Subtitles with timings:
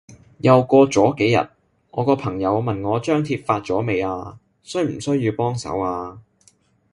[0.39, 1.47] 又過咗幾日，
[1.91, 4.39] 我個朋友問我張貼發咗未啊？
[4.63, 6.23] 需唔需要幫手啊？